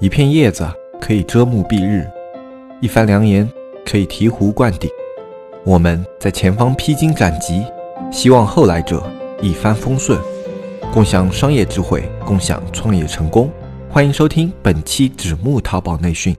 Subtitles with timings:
[0.00, 0.64] 一片叶子
[1.00, 2.08] 可以遮目蔽日，
[2.80, 3.50] 一番良言
[3.84, 4.88] 可以醍醐灌顶。
[5.64, 7.64] 我们在前方披荆斩棘，
[8.12, 9.02] 希望后来者
[9.42, 10.16] 一帆风顺，
[10.94, 13.50] 共享商业智慧，共享创业成功。
[13.90, 16.36] 欢迎收听本期纸木淘宝内训。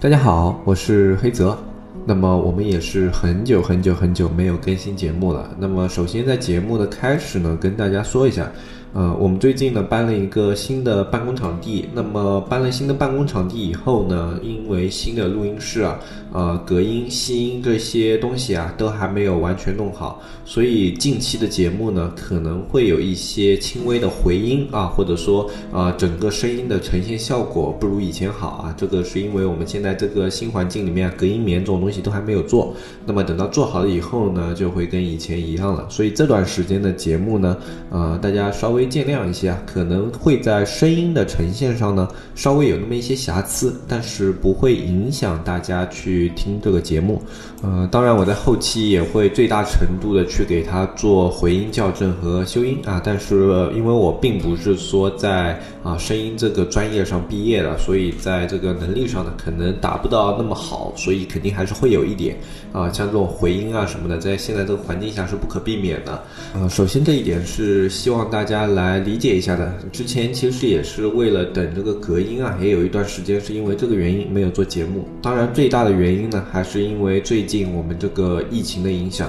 [0.00, 1.58] 大家好，我是黑泽。
[2.06, 5.54] 那么我们也是很久很久很久没有更新节目了。
[5.58, 8.50] 那么首先在节目的开始呢，跟大家说一下。
[8.92, 11.88] 呃，我们最近呢搬了一个新的办公场地。
[11.94, 16.00] 那么搬了新的办公场地以后呢，因为新的录音室啊，
[16.32, 28.74] 呃，隔音、吸音这些东西啊，都还没有完全弄好，所以近期的节目呢，可能会有一些轻微的回音啊，或者说啊，整个声音的呈现效果不如以前好啊。
[28.76, 32.74] 这个是因为我们现在这个新环境里面，隔音棉这种东西都还没有做。
[33.06, 35.86] 那么等到做好了以后呢，就会跟以前一样了。
[35.88, 37.56] 所以这段时间的节目呢，
[37.90, 38.79] 呃，大家稍微。
[38.80, 47.20] 会见谅一些啊，可能会在声音的呈现上呢，稍微有那么一些瑕疵，但是不会影响大家去听这个节目。
[47.62, 62.36] 呃，当然我在后期也会最大程度的去给他做回音校正和修音啊，但是因为我并不是说在啊声音这个专业上毕业的，所以在这个能力上呢，可能达不到那么好，所以肯定还是会有一点
[62.72, 66.22] 啊，像这种回音啊什么的，在现在这个环境下是不可避免的。
[66.54, 68.60] 呃，首先这一点是希望大家。
[68.70, 75.08] 来理解一下的，之前其实也是为了等这个隔音啊，也有一段时间是因为这个原因没有做节目。
[75.22, 79.28] 当然，最大的原因呢，还是因为最近我们这个疫情的影响。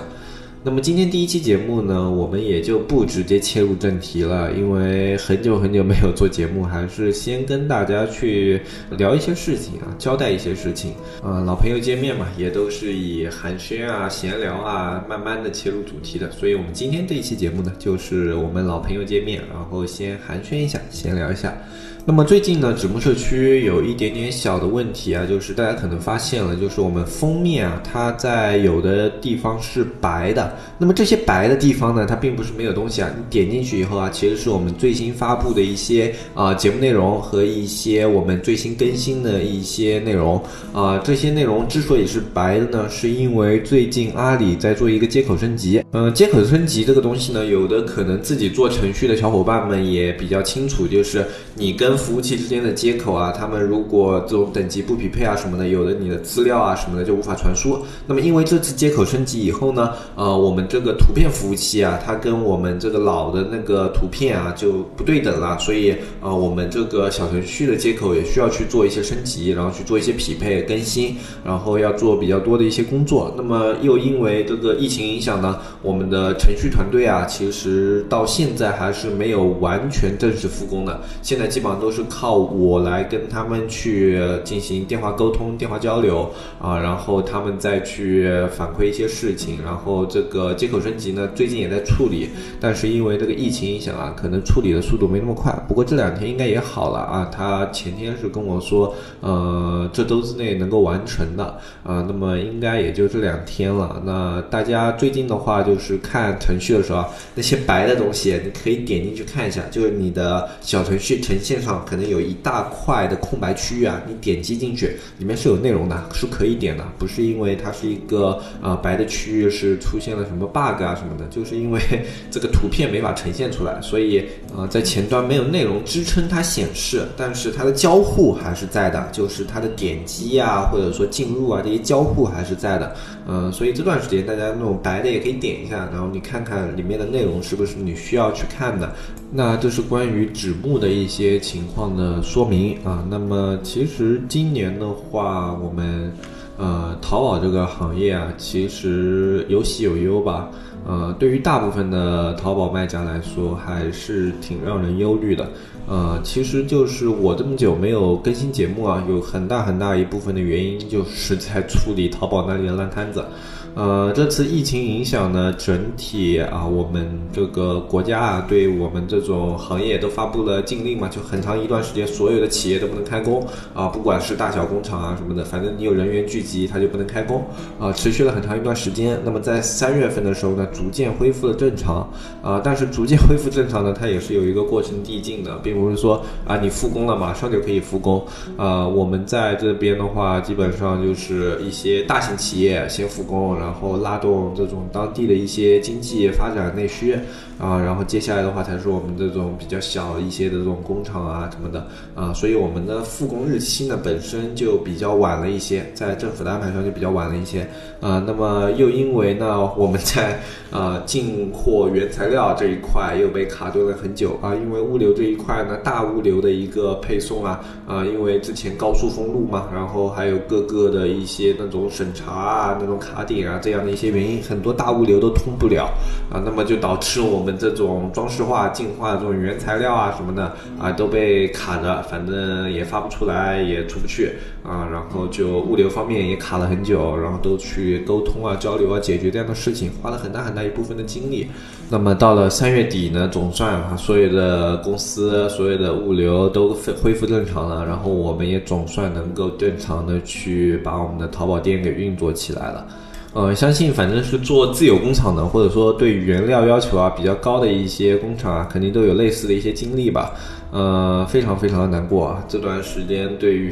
[0.63, 10.93] 那么今天第一期节目呢，我们也就不直接切入正题了，因为很久很久没有做节目，还是先跟大家去聊一些事情啊，交代一些事情。
[11.23, 16.29] 呃，老朋友见面嘛，也都是以寒暄啊、闲聊啊，慢慢的切入主题的。
[16.29, 21.57] 所以，我们今天这一期节目呢，就是我们老朋友见面，然后先寒暄一下，闲聊一下。
[22.03, 30.51] 那么最近呢，纸木社区有一点点小的问题啊，就是大家可能发现了，就是我们封面啊，它在有的地方是白的。
[30.79, 33.09] 那么这些白的地方呢，它并不是没有东西啊。
[33.15, 40.97] 你点进去以后啊，其实是我们最新发布的一些啊节目内容和一些我们最新更新的一些内容啊。
[41.03, 45.83] 这些内容之所以是白的呢，是因为最近阿里在做一个接口升级。
[45.91, 51.23] 嗯，接口升级这个东西呢，有的可能自己做程序的小伙伴们也比较清楚，就是
[51.53, 57.77] 你跟跟服务器之间的接口啊，他们如果这种等级不匹配啊什么的，有的你的资料啊什么的就无法传输。
[58.07, 65.91] 那么因为这次接口升级以后呢，呃，我们这个图片服务器啊，它跟我们这个老的那个图片啊就不对等了，所以
[66.21, 73.33] 啊，我们这个小程序的接口也需要去做一些升级，然后去做一些匹配更新，然后要做比较多的一些工作。
[73.35, 81.80] 那么又因为这个疫情影响呢，我们的程序团队啊，其实到现在还是没有完全正式复工的，现在基本上。
[81.81, 86.31] 都是靠我来跟他们去进行电话沟通、电话交流
[86.61, 95.51] 啊，然后他们再去反馈一些事情，然后这个接口升级呢，最近也在处理，但是因为这个疫情影响啊，可能处理的速度没那么快。
[95.67, 101.43] 不过这两天应该也好了啊，他前天是跟我说，呃，这周之内能够完成的
[101.83, 104.01] 啊，那么应该也就这两天了。
[104.05, 107.03] 那大家最近的话，就是看程序的时候，
[107.33, 111.70] 那些白的东西，你可以点进去看一下，就是你的小程序呈现上。
[111.85, 121.79] 可能有一大块的空白区域啊，你点击进去，里面是有内容的，是可以点的，不是因为它是一个呃白的区域是出现了什么 bug 啊什么的，就是因为
[122.29, 132.95] 这个图片没法呈现出来，所以呃在前端没有内容支撑它显示，但是它的交互还是在的，就是它的点击啊或者说进入啊这些交互还是在的，
[133.27, 138.93] 嗯，所以这段时间大家那种白的也可以点一下，然后你看看里面的内容是不是你需要去看的，
[139.31, 141.60] 那这是关于纸木的一些情。
[141.61, 146.11] 情况的说明啊，那么其实今年的话，我们
[146.57, 150.49] 呃淘宝这个行业啊，其实有喜有忧吧。
[150.87, 155.47] 呃，对于大部分的淘宝卖家来说，还是挺让人忧虑的。
[155.87, 163.23] 呃，其实就是我这么久没有更新节目啊，有很大很大一部分的原因就是在处理淘宝那里的烂摊子。
[163.73, 173.41] 呃，这次疫情影响呢，整体啊，我们这个国家啊，对我们这种行业都发布了禁令嘛，就很长一段时间，所有的企业都不能开工
[173.73, 177.45] 啊，不管是大小工厂啊什么的，反正你有人员聚集，它就不能开工
[177.79, 179.17] 啊，持续了很长一段时间。
[179.23, 181.99] 那么在三月份的时候呢，逐渐恢复了正常
[182.43, 188.21] 啊，但是逐渐恢复正常呢，它也是有一个过程递进的，并不是说啊，你复工了马上就可以复工
[188.57, 188.85] 啊。
[188.85, 193.60] 我们在这边的话，基本上就是一些大型企业先复工。
[193.61, 197.15] 然后拉动这种当地的一些经济发展内需
[197.61, 201.85] 啊，然后接下来的话才是我们这种比较小一些的这种工厂啊什么的
[202.15, 207.61] 啊，所以我们的复工日期呢本身就比较晚了一些，在政府的安排上就比较晚了一些
[207.99, 208.23] 啊。
[208.25, 210.39] 那么又因为呢我们在
[210.71, 225.91] 啊进货原材料这一块又被卡顿了很久啊，因为物流这一块呢大物流的一个配送啊啊，因为之前高速封路嘛，然后还有各个的一些那种审查啊、那种卡点啊这样的一些原因，很多大物流都通不了
[226.31, 234.33] 啊，那么就导致我们这种装饰化进化这种原材料啊什么的啊都被卡着，反正也发不出来，也出不去
[234.63, 241.47] 啊，然后就物流方面也卡了很久，然后都去沟通啊、交流啊、解决这样的事情，花了很大很大一部分的精力。
[241.89, 252.87] 那么到了三月底呢，总算啊，所有的公司、所有的物流都恢恢复正常了，然后我们也总算能够正常的去把我们的淘宝店给运作起来了。
[253.33, 260.33] 呃，相信反正是做自有工厂的，或者说对原料要求啊比较高的一些工厂啊，肯定都有类似的一些经历吧。
[260.71, 263.71] 呃，非常非常的难过啊，这段时间对于。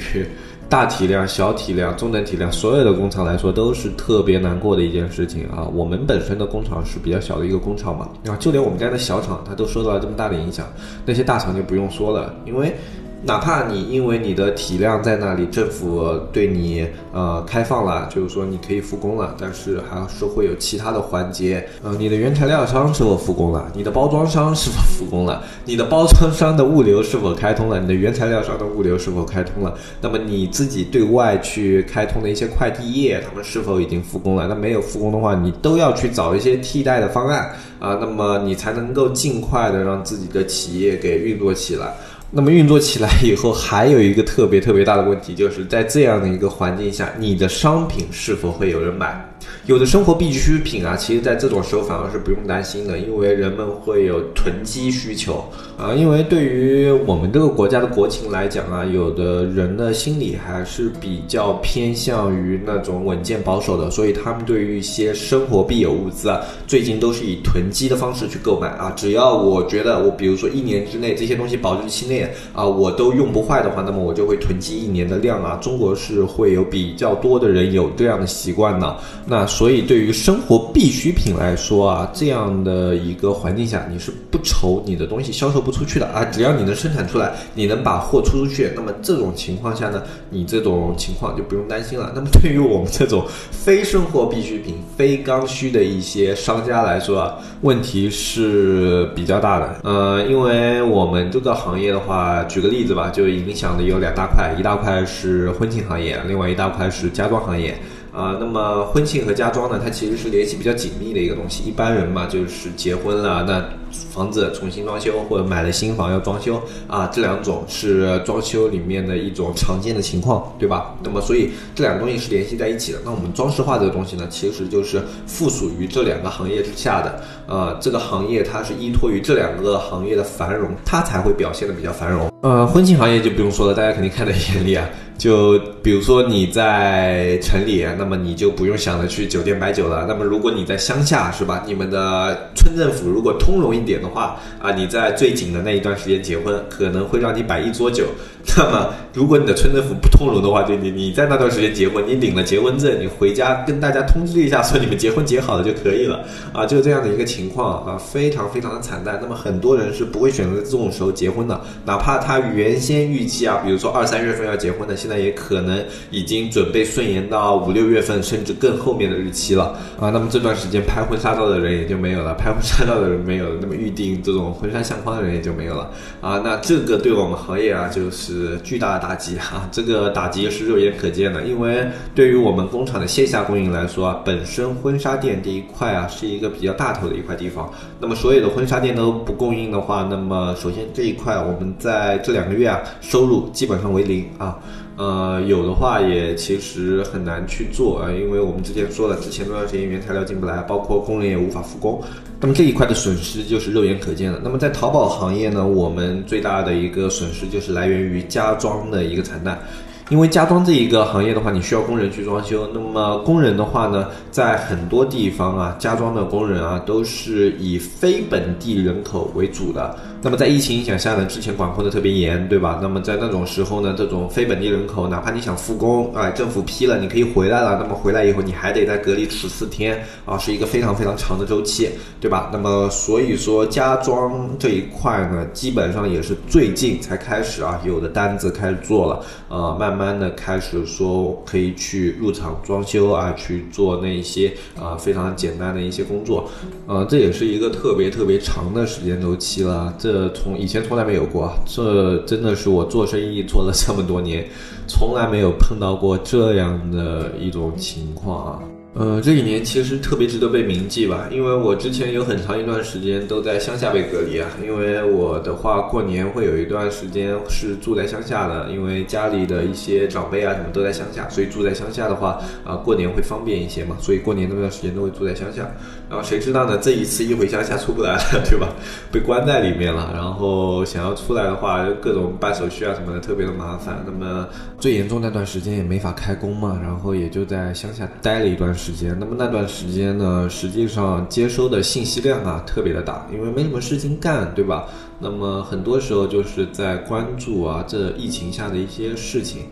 [0.69, 5.67] 大体量、小体量、中等体量，所有的工厂来说都是特别难过的一件事情啊。
[5.73, 10.67] 我们本身的工厂是比较小的一个工厂嘛，啊，就连我们家的小厂，它都受到了这么大的影响。
[11.07, 12.75] 那些大厂就不用说了，因为。
[13.23, 23.69] 哪怕你因为你的体量在那里，政府对你呃开放了，就是说你可以复工了，但是还是会有其他的环节，呃，你的原材料商是否复工了？
[23.73, 25.43] 你的包装商是否复工了？
[25.65, 27.77] 你的包装商的物流是否开通了？
[27.79, 29.73] 你的原材料商的物流是否开通了？
[30.01, 34.47] 那么你自己对外去开通的一些快递业，他们是否已经复工了？
[34.47, 41.93] 那没有复工的话，你都要去找一些替代的方案啊，那么你才能够尽快的让自己的企业给运作起来。
[42.31, 49.28] 那么运作起来以后，还有一个特别特别大的问题，就是在这样的一个环境下，你的商品是否会有人买？
[49.69, 55.45] 有的生活必需品啊，其实在这种时候反而是不用担心的，因为人们会有囤积需求
[55.77, 55.93] 啊。
[55.93, 68.91] 因为对于我们这个国家的国情来讲啊，有的人的心理还是比较偏向于那种稳健保守的，所以他们对于一些生活必有物资啊，最近都是以囤积的方式去购买啊。
[68.95, 75.59] 只要我觉得我比如说一年之内这些东西保质期内啊，我都用不坏的话，那么我就会囤积一年的量啊。
[75.61, 79.47] 中国是会有比较多的人有这样的习惯的，那。
[79.59, 86.23] 所以，对于生活必需品来说啊，这样的一个环境下，你是不愁你的东西销售不出去的啊。
[86.23, 92.09] 只要你能生产出来，你能把货出出去，那么这种情况下呢，你这种情况就不用担心了。
[92.15, 99.81] 那么，对于我们这种非生活必需品、非刚需的一些商家来说啊，问题是比较大的。
[99.83, 107.77] 呃，因为我们这个行业的话，举个例子吧，就影响的有两大块，一大块是婚庆行业，另外一大块是家装行业。
[108.19, 111.63] 啊，那么婚庆和家装呢，它其实是联系比较紧密的一个东西。
[111.63, 120.95] 一般人嘛，就是结婚了，那房子重新装修或者买了新房要装修啊，这两种是装修里面的一种常见的情况，对吧？
[121.03, 122.99] 那么所以这两个东西是联系在一起的。
[123.03, 127.21] 那我们装饰化这个东西呢，其实就是附属于这两个行业之下的。
[127.47, 132.31] 呃，这个行业它是依托于这两个行业的繁荣，它才会表现的比较繁荣。
[132.41, 134.87] 呃，婚庆行业就不用说了，大家肯定看在眼里啊。
[135.19, 140.05] 就比如说你在城里，那么你就不用想着去酒店摆酒了。
[140.07, 141.61] 那么如果你在乡下，是吧？
[141.67, 148.05] 你们的村政府如果通融一点的话，啊，你在最紧的那一段时间结婚，可能会让你摆一桌酒。
[148.57, 156.25] 那么如果你的村政府不通融的话，就你你在那段时间结婚，你领了结婚证，你回家跟大家通知一下，说你们结婚结好了就可以了。
[156.53, 159.19] 啊，就这样的一个情况啊，非常非常的惨淡。
[159.21, 170.09] 那么很多人是不会选择这种时候结婚的，哪怕他原先预计啊，比如说二三月份要结婚的，现在也可能已经准备顺延到五六月份，甚至更后面的日期了啊。
[170.09, 175.91] 那么这段时间拍婚纱照的人也就没有了， 拍婚纱照的人没有了，那么预定这种婚纱相框的人也就没有了
[176.21, 176.41] 啊。
[176.43, 179.67] 那这个对我们行业啊，就是巨大的打击哈。
[179.71, 187.71] 这个打击是肉眼可见的，因为对于我们工厂的线下供应来说啊，本身婚纱店这一块啊是一个比较大头的一块地方。
[187.99, 194.57] 那么所有的婚纱店都不供应的话，那么首先这一块我们在这两个月啊收入基本上为零啊。
[194.97, 202.01] 呃，有的话也其实很难去做啊，因为我们之前说了，之前那段时间原材料进不来，包括工人也无法复工，
[202.41, 204.39] 那么这一块的损失就是肉眼可见的。
[204.41, 209.59] 那么在淘宝行业呢，我们最大的一个损失就是来源于家装的一个惨淡。
[210.09, 212.67] 因为家装这一个行业的话，你需要工人去装修。
[212.73, 222.79] 那么工人的话呢，在很多地方啊，家装的工人啊，都是以非本地人口为主的那么在疫情影响下呢，之前管控的特别严，对吧？
[222.81, 231.87] 那么在那种时候呢，这种非本地人口，哪怕你想复工，啊，政府批了，你可以回来了，那么回来以后你还得在隔离十四天，啊，是一个非常非常长的周期，
[232.19, 232.49] 对吧？
[232.51, 246.49] 那么所以说家装这一块呢，基本上也是最近才开始啊，有的单子开始做了，呃，慢慢慢的开始说可以去入场装修啊，去做那些啊非常简单的一些工作，
[246.87, 254.47] 呃，这也是一个特别特别长的时间周期了，这从以前从来没有过，这真的是我做生意做了这么多年，
[254.87, 258.78] 从来没有碰到过这样的一种情况啊。
[258.95, 264.49] 呃，这几年其实特别值得被铭记吧，因为我之前有很长一段时间都在乡下被隔离啊。
[264.63, 273.95] 因为我的话，过年会有一段时间是住在乡下的，因为家里的一些长辈啊什么都在乡下，所以住在乡下的话啊，过年会方便一些嘛。
[274.01, 275.69] 所以过年那段时间都会住在乡下。
[276.09, 276.75] 然后谁知道呢？
[276.81, 278.67] 这一次一回乡下出不来了，对吧？
[279.11, 280.09] 被关在里面了。
[280.15, 284.03] 然后想要出来的话，各种办手续啊什么的特别的麻烦。
[284.03, 284.47] 那么
[284.79, 288.75] 最严重那段时间也没法开工嘛，然后也就在乡下待了一段。
[288.79, 294.87] 时间那么那段时间呢，实际上接收的信息量啊特别的大，因为没什么事情干，对吧？
[295.19, 299.63] 那么很多时候就是在关注啊这疫情下的一些事情。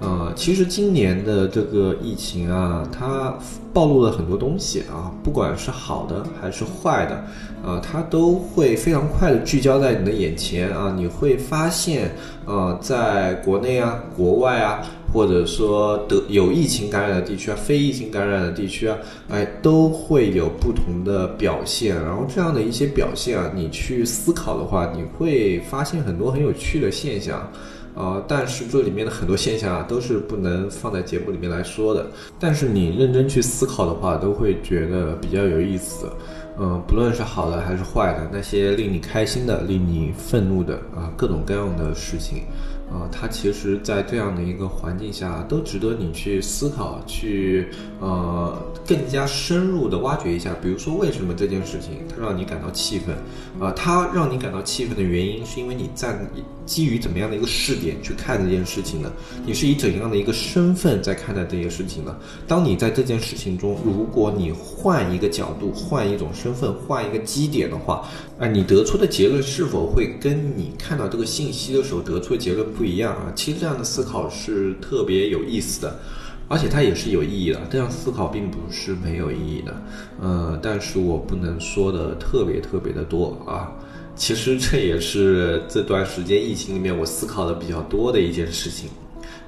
[0.00, 3.32] 呃，其实今年的这个疫情啊，它
[3.72, 7.24] 暴露了很多东西啊，不管是好的还是坏的，
[7.66, 10.94] 呃，它都会非常快的聚焦在你的眼前啊。
[10.96, 12.08] 你会发现，
[12.46, 14.80] 呃，在国内啊、国外啊，
[15.12, 18.96] 或者说得有疫情感染的地区啊、非疫情感染的地区啊，
[19.28, 22.00] 哎，都会有不同的表现。
[22.00, 27.50] 然后这样的一些表现啊，你去思考的话，你会发现很多很有趣的现象。
[27.96, 32.06] 啊，但是这里面的很多现象啊，都是不能放在节目里面来说的。
[32.38, 36.06] 但是你认真去思考的话，都会觉得比较有意思。
[36.58, 42.44] 呃，不论是好的还是坏的，那些令你开心的、令你愤怒的啊，各种各样的事情。
[42.88, 47.66] 啊，它其实，在这样的一个环境下，都值得你去思考，去
[47.98, 50.54] 呃更加深入的挖掘一下。
[50.62, 53.16] 比如说，为什么这件事情它让你感到气愤？
[53.58, 56.16] 啊，它让你感到气愤的原因，是因为你在
[56.66, 59.10] 基于怎么样的一个视点去看这件事情呢？
[59.46, 62.14] 你是以怎样的一个身份在看待这件事情呢？
[62.46, 68.06] 当你在这件事情中，如果你换一个角度，换一种身份，换一个基点的话，
[68.38, 72.66] 啊，你得出的结论是否会跟你看到这个信息的时候得出的结论？
[72.72, 75.96] 不一样啊，其实这样的思考是特别有意思的，
[76.48, 77.60] 而且它也是有意义的。
[77.70, 79.82] 这样思考并不是没有意义的，
[80.20, 83.72] 呃，但是我不能说的特别特别的多啊。
[84.16, 88.88] 其实这也是这段时间疫情里面我思考的比较多的一件事情，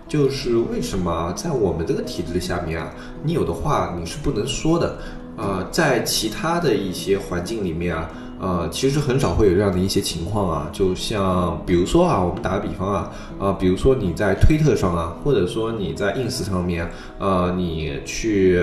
[0.07, 2.93] 就是为什么在我们这个体制下面啊，
[3.25, 4.99] 你有的话你是不能说的，
[5.37, 8.11] 呃，在其他的一些环境里面啊。
[8.41, 18.63] 呃，其实很少会有这样的一些情况啊，就像比如说啊，我们打个比方啊，啊，比如说你在推特上啊，或者说你在 ins 上面，呃，你去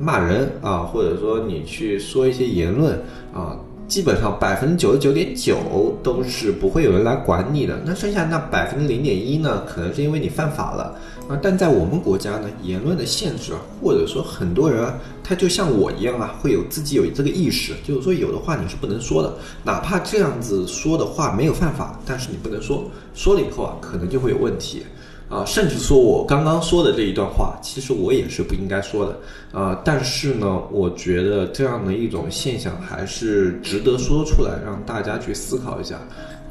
[0.00, 2.98] 骂人啊，或者说你去说一些言论
[3.34, 3.54] 啊。
[3.92, 9.64] 基本上百分之九十九点九都是不会有人来管你的，那剩下那百分之零点一呢？
[9.66, 11.38] 可能是因为你犯法了啊。
[11.42, 14.90] 但在我们国家呢，言论的限制，或者说很多人，
[15.22, 19.30] 他就像我一样啊，会有自己有这个意识，就是说有的话你是不能说的，
[19.62, 24.84] 哪怕这样子说的话没有犯法，但是你不能说，说了以后啊，可能就会有问题。
[25.32, 35.98] 啊，甚至说我刚刚说的这一段话，其实我也是不应该说的，啊，但是呢，我觉得这样的一种现象还是值得说出来，让大家去思考一下。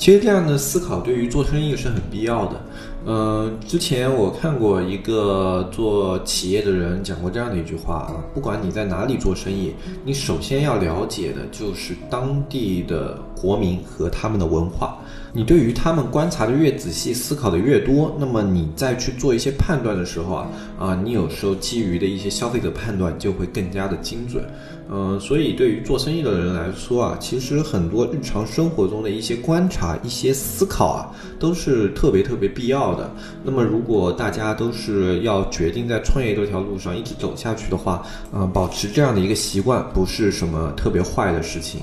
[0.02, 2.60] 其实这样的思考对于做生意是很必要的。
[3.06, 14.98] 嗯，之前我看过一个做企业的人讲过这样的一句话啊，不管你在哪里做生意，你首先要了解的就是当地的国民和他们的文化。
[15.34, 20.48] 你对于他们观察的越仔细，思考的越多，那么你再去做一些判断的时候啊，
[20.82, 24.44] 啊，你有时候基于的一些消费者判断就会更加的精准。
[24.90, 33.10] 嗯，所以对于做生意的人来说啊，其实很多日常生活中的一些观察、一些思考啊，都是特别特别必要的。
[33.44, 41.82] 那么如果大家都是要决定在创业这条路上一直走下去的话，嗯，保持这样的一个习惯不是什么特别坏的事情。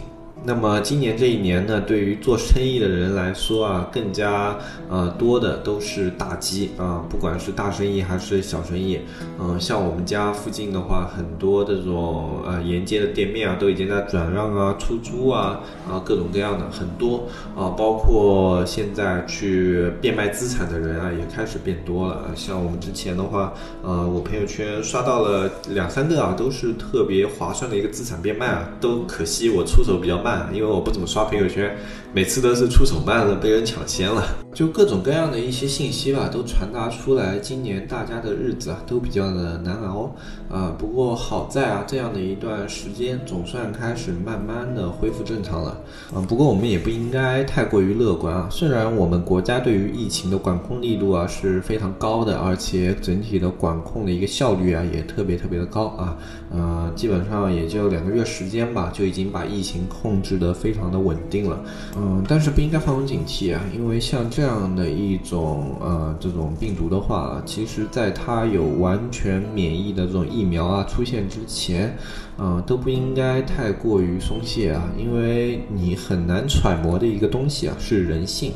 [0.49, 4.57] 那么今年这一年呢，对于做生意的人来说啊，更加
[4.89, 8.99] 呃多的都是打击啊，不管是大生意还是小生意，
[9.39, 22.25] 嗯，像我们家附近的话，很多这种呃沿街的店面啊，都已经在转让啊、出租啊，啊各种各样的很多啊，包括现在去变卖资产的人啊，也开始变多了。
[22.35, 23.53] 像我们之前的话，
[23.83, 30.38] 呃，我朋友圈刷到了两三个啊，都是特别划算的一个资产变卖啊，都可惜我出手比较慢。
[30.39, 31.77] 慢，因为我不怎么刷朋友圈，
[32.13, 34.25] 每次都是出手慢了，被人抢先了。
[34.55, 37.39] 就各种各样的一些信息吧，都传达出来。
[37.39, 40.13] 今年大家的日子啊，都比较的难熬
[40.51, 40.75] 啊。
[40.77, 45.79] 不过好在啊，这样的一段时间总算开始慢慢的恢复正常了。
[46.15, 48.49] 嗯，不过我们也不应该太过于乐观啊。
[48.51, 56.17] 虽然我们国家对于疫情的管控力度啊是非常高的，而且整体的管控的一个效率啊也特别特别的高啊。
[56.51, 61.63] 呃，基本上也就两个月时间吧，就已经把疫情控控制的非常的稳定了。
[61.97, 64.59] 嗯，但是不应该放松警惕啊，因为像这样。
[64.75, 71.97] 的一种呃，这种病毒的话，其实在它有完全免疫的这种疫苗啊出现之前，
[72.37, 78.53] 呃，都不应该太过于松懈啊，因为你很难揣摩的一个东西啊是人性。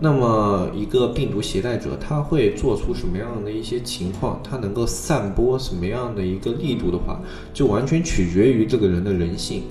[0.00, 7.20] 那么一个病毒携带者，他会做出什么样的一些情况，他能够散播什么样的一个力度的话，
[7.54, 9.62] 就完全取决于这个人的人性。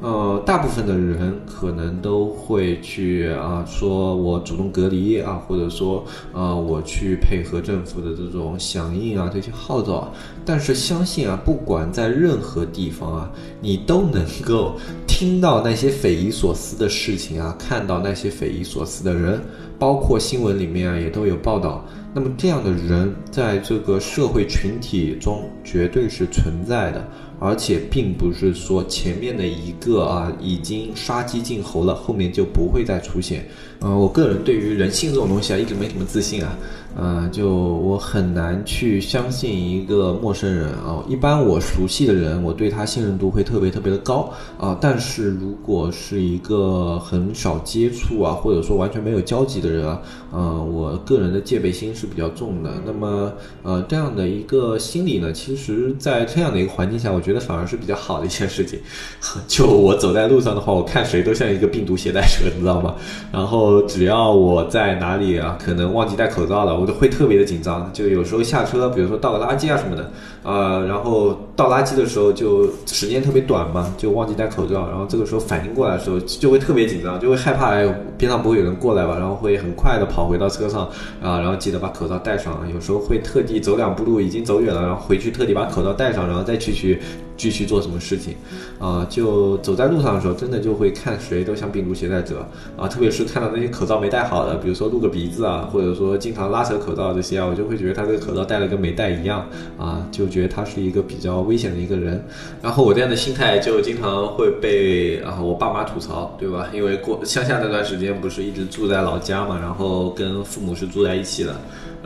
[0.00, 10.12] 呃，大部分的人可能都会去啊，说我主动隔离啊，或者说啊，我去配合政府的这种响应啊，这些号召。
[10.44, 14.76] 但是相信啊，不管在任何地方啊，你都能够
[15.06, 19.42] 听到那些匪夷所思的事情啊，看到那些匪夷所思的人，
[19.78, 21.84] 包括新闻里面啊也都有报道。
[22.14, 27.06] 那么这样的人在这个社会群体中绝对是存在的。
[27.40, 33.46] 而且并不是说前面的一个啊已经杀鸡儆猴了，后面就不会再出现。
[33.80, 36.56] 呃，我个人对于人性这种东西啊，一直没什么自信啊。
[36.96, 41.04] 呃，就我很难去相信一个陌生人啊。
[41.06, 44.76] 一般我熟悉的人，我对他信任度会特别特别的高啊。
[44.80, 52.72] 但是如果是一个很少接触啊，或者说完全没有交集的人啊，呃，我个人的戒备心是比较重的。
[52.84, 53.32] 那么，
[53.62, 58.76] 呃，这样的一个心理呢，其实在这样的一个环境下，我觉得反而是比较好的一件事情。
[59.46, 62.96] 就我走在路上的话，我看谁都像一个病毒携带者，你知道吗？
[63.30, 66.98] 然后只要我在哪里啊，可能忘记戴口罩了，我都。
[66.98, 70.10] 会特别的紧张，就有时候下车，比如说倒个垃圾啊什么的，
[70.42, 80.88] 呃，然后倒垃圾的时候就时间特别短嘛，就忘记戴口罩，然后这个时候反应过来的时候就会特别紧张，就会害怕哎边上不会有人过来吧，然后会很快的跑回到车上
[81.22, 87.00] 啊，然后记得把口罩戴上，有时候会特地走两步路已经走远了，然后回去特地把口罩戴上，然后再继续。
[87.38, 88.34] 继续做什么事情，
[88.80, 92.44] 啊，就走在路上的时候，真的就会看谁都像病毒携带者
[92.76, 99.46] 啊，特别是看到那些口罩没戴好的，比如说露个鼻子啊，或者说经常拉扯口罩这些啊，我就会觉得他这个口罩戴了跟没戴一样
[99.78, 102.22] 啊，就觉觉得他是一个比较危险的一个人。
[102.62, 106.68] 然后我这样的心态就经常会被啊我爸妈吐槽，对吧？
[106.72, 111.56] 因为过乡下那段时间不是一直住在老家嘛，然后跟父母是住在一起的。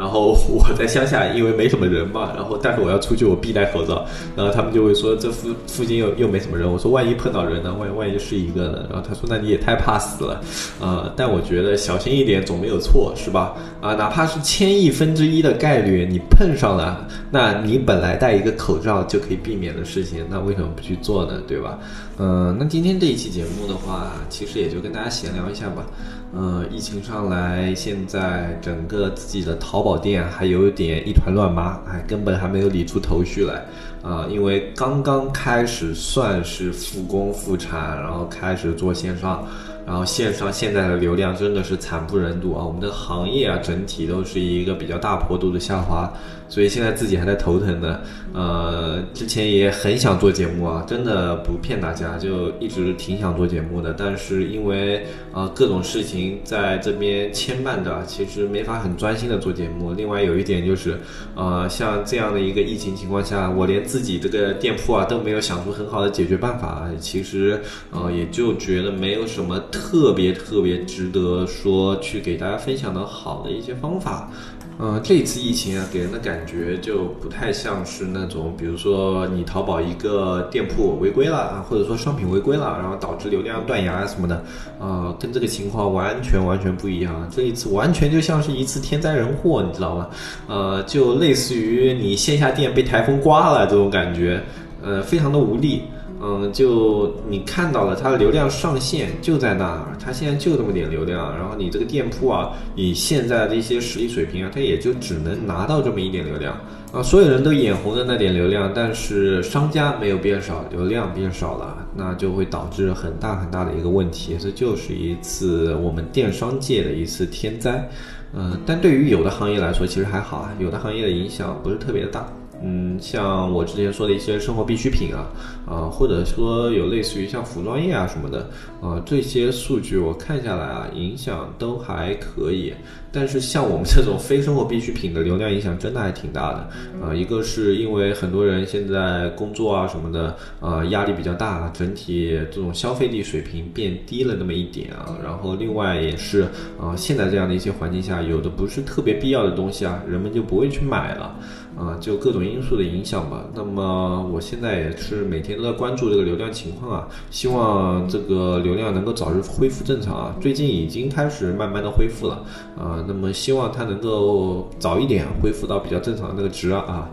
[0.03, 4.05] 然后我在乡下，因为没什么人嘛，然后但是我要出去，我必戴口罩。
[4.35, 6.69] 然后他们就会说，这附附近又又没什么人。
[6.69, 7.73] 我说，万一碰到人呢？
[7.79, 8.85] 万万一是一个呢？
[8.91, 10.41] 然后他说，那你也太怕死了，
[10.81, 11.13] 啊！
[11.15, 13.55] 但我觉得小心一点总没有错，是吧？
[13.81, 21.41] 啊， 哪怕是千亿分之一的概率你碰上了，那你本来戴一个口罩就可以避免的事情，那为什么不去做呢？
[21.47, 21.79] 对吧？
[22.25, 25.85] 嗯，那今天这一期节目的话，其实也就跟大家闲聊一下吧。
[26.33, 33.67] 嗯，疫情上来，现在整个自己的淘宝店还有点一团乱麻，哎，根本还没有理出头绪来
[34.05, 34.25] 啊！
[34.31, 39.45] 因为刚刚开始算是复工复产，然后开始做线上。
[39.85, 42.65] 然后线上现在的流量真的是惨不忍睹啊！
[42.65, 46.09] 我们的行业啊，整体都是一个比较大坡度的下滑，
[46.53, 48.01] 所以现在自己还在头疼呢。
[48.35, 59.95] 呃，之前也很想做节目啊，真的不骗大家，就一直挺想做节目的，但是因为啊各种事情在这边牵绊着，其实没法很专心的做节目。
[59.95, 60.99] 另外有一点就是，
[61.35, 67.59] 呃，像这样的一个疫情情况下，我连自己这个店铺啊都没有想出很好的解决办法，其实
[67.91, 69.59] 呃也就觉得没有什么。
[69.71, 74.31] 特别特别值得说去给大家分享的好的一些方法，
[74.79, 84.43] 嗯，这一次疫情啊，给人的感觉就不太像是那种，比如说你淘宝一个店铺违规了啊，或者说商品违规了，然后导致流量断崖什么的，
[84.81, 87.29] 啊，跟这个情况完全完全不一样。
[87.31, 90.09] 这一次完全就像是一次天灾人祸，你知道吗？
[90.49, 94.43] 呃，就类似于你线下店被台风刮了这种感觉，
[94.83, 95.83] 呃，非常的无力。
[96.25, 106.57] 嗯，就你看到了它的流量上限就在那儿，它现在就这么点流量，然后你这个店铺啊，以现在的一些实力水平啊，它也就只能拿到这么一点流量
[106.93, 107.03] 啊。
[107.03, 117.91] 所有人都眼红的那点流量，但是商家没有变少，流量变少了，那就会导致很大很大的一个问题，这就是一次我们电商界的一次天灾。
[118.33, 122.27] 嗯，但对于有的行业来说，其实还好啊，有的行业的影响不是特别的大。
[122.65, 125.27] 嗯，像我之前说的一些生活必需品啊，
[125.67, 128.49] 啊，或者说有类似于像服装业啊什么的，
[128.81, 132.73] 啊，这些数据我看下来啊，影响都还可以。
[133.15, 136.71] 但是像我们这种非生活必需品的流量影响真的还挺大的，
[137.05, 145.19] 啊，一个是因为很多人现在工作啊什么的，啊，压力比较大，整体这种消费力水平变低了那么一点啊。
[145.23, 146.49] 然后另外也是，
[146.81, 151.39] 啊，现在这样的一些环境下，有的不是特别必要的东西啊，人们就不会去买了。
[151.77, 153.45] 啊，就各种因素的影响吧。
[153.55, 160.37] 那么我现在也是每天都在关注这个流量情况啊，希望这个流量能够早日恢复正常啊。
[160.41, 162.45] 最近已经开始慢慢的恢复了
[162.79, 167.09] 啊，那么希望它能够早一点恢复到比较正常的那个值啊。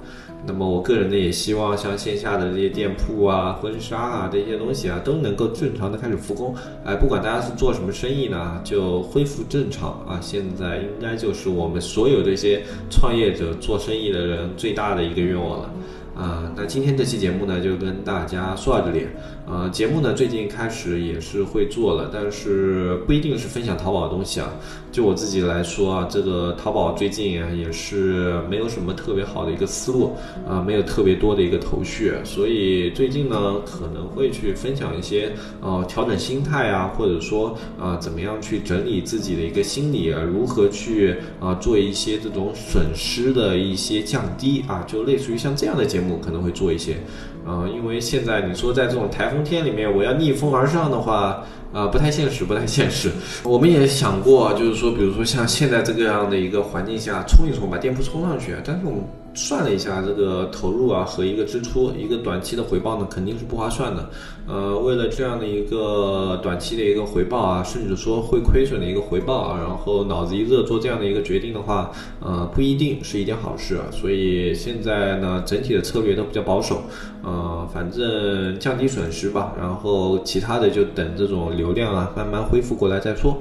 [0.45, 6.55] 那么我个人呢，也希望像线下的这些店铺啊、婚纱啊这些东西啊，都能够正常的开始复工。
[6.85, 10.17] 哎，不管大家是做什么生意呢，就恢复正常啊。
[10.21, 15.69] 现在应该就是我们所有这些创业者、做生意的人最大的一个愿望了。
[16.15, 19.07] 啊，那今天这期节目呢，就跟大家说到这里。
[19.51, 24.53] 呃，节目呢最近开始也是会做了，但是不一定是分享淘宝的东西啊。
[24.91, 30.15] 就我自己来说啊，这个淘宝最近也是没有什么特别好的一个思路
[30.47, 35.31] 啊，没有特别多的一个头绪，所以最近呢可能会去分享一些
[35.61, 46.97] 呃调整心态啊，或者说啊怎么样去整理自己的一个心理啊，如何去啊做一些这种损失的一些降低啊，就类似于像这样的节目可能会做一些。
[47.45, 53.11] 啊，因为现在你说在这种台风天里面，我要逆风而上的话，啊，不太现实，不太现实。
[53.43, 59.01] 我们也想过，就是说，比如说像现在这个样的一个环境下，冲一冲，把店铺冲上去，但是我们。
[59.35, 64.09] 算了一下这个投入啊和一个支出，一个短期的回报呢肯定是不划算的。
[64.49, 73.75] 呃，为了这样的一个短期的一个回报啊，甚至说会亏损的一个回报啊，然后脑子一热做这样的一个决定的话，呃，不一定是一件好事。
[73.75, 76.81] 啊所以现在呢，整体的策略都比较保守。
[77.21, 83.37] 呃，反正降低损失吧，然后其他的就等这种流量啊慢慢恢复过来再说。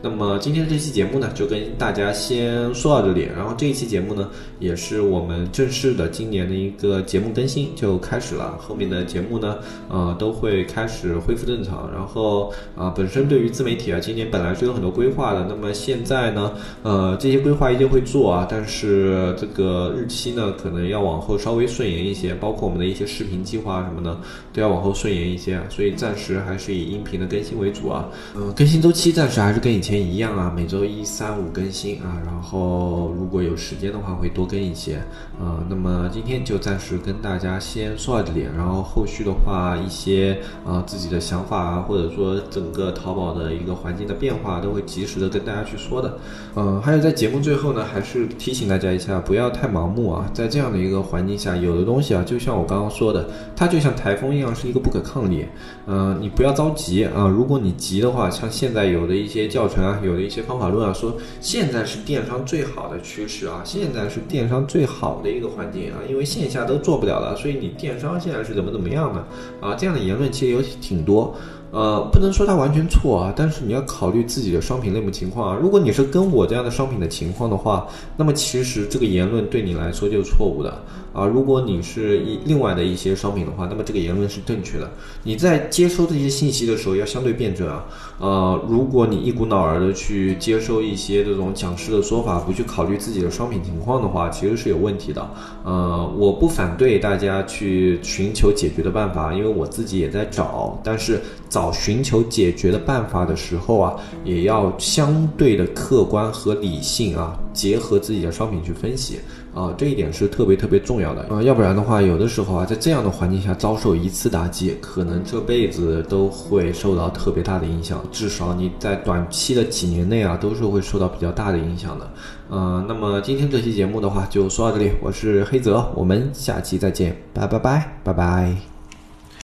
[0.00, 3.28] 那么今天这期节目呢，就跟大家先说到这里。
[3.36, 8.56] 然后这一期节目呢，也是我们正式的今年的一个节目更新就开始了。
[8.58, 9.58] 后面的节目呢，
[9.90, 11.90] 呃，都会会开始恢复正常。
[11.92, 15.46] 然后啊，本身对于自媒体啊，今年本来是有很多规划的。
[15.46, 22.34] 那么现在呢，呃，这些规划一定会做啊，但是这个日期呢，可能要往后稍微顺延一些。
[22.34, 24.18] 包括我们的一些视频计划什么的，
[24.54, 25.60] 都要往后顺延一些。
[25.68, 28.08] 所以暂时还是以音频的更新为主啊。
[28.34, 29.98] 嗯，更新周期暂时还是跟以前。
[29.98, 34.94] 一样啊，每周一、三、五更新啊，然后如果有时间的话会多更一些
[35.40, 35.58] 啊。
[35.68, 46.18] 那么今天就暂时跟大家先说到这里，然后后续的话一些啊自己的想法啊，或者说整个淘宝的一个环境的变化，都会及时的跟大家去说的。
[46.54, 50.30] 嗯，还有在节目最后呢，还是提醒大家一下，不要太盲目啊。
[50.34, 55.46] 在这样的一个环境下，有的东西啊，就像我刚刚说的，它就像台风一样，是一个不可抗力。
[55.86, 57.26] 嗯，你不要着急啊。
[57.26, 59.78] 如果你急的话，像现在有的一些教程。
[59.78, 69.24] 啊，有的一些方法论啊，说现在是电商最好的趋势啊，现在是电商最好的一个环境啊，因为线下都做不了了，所以你电商现在是怎么怎么样的
[69.60, 69.76] 啊？
[69.76, 71.34] 这样的言论其实有挺多。
[71.70, 75.58] 呃，不能说它完全错啊，但是你要考虑自己的商品类目情况啊。
[75.60, 81.26] 如果你是跟我这样的商品的情况的话，那么其实这个言论对你来说就是错误的啊。
[81.26, 84.90] 如果你是一另外的一些商品的话，那么这个言论是正确的。
[85.24, 87.84] 你在接收这些信息的时候要相对辩证啊。
[88.18, 95.30] 呃，如果你一股脑儿的去接收一些这种讲师的说法，不去考虑自己的商品情况的话，其实是有问题的。
[95.64, 101.20] 呃，我不反对大家去寻求解决的办法，因为我自己也在找，但是。
[101.50, 109.18] 找寻求解决的办法的时候啊，也要相对的客观和理性啊，结合自己的商品去分析
[109.58, 122.08] 啊，这一点是特别特别重要的啊，要不然的话，有的时候啊，在这样的环境下遭受一次打击，可能这辈子都会受到特别大的影响，至少你在短期的几年内啊，都是会受到比较大的影响的。
[122.50, 128.77] 嗯，那么今天这期节目的话，就说到这里，我是黑泽，我们下期再见，拜拜拜拜拜。